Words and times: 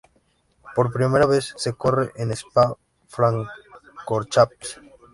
Por 0.73 0.91
primera 0.91 1.27
vez 1.27 1.53
se 1.57 1.73
corre 1.73 2.11
en 2.15 2.31
Spa-Francorchamps. 2.31 4.79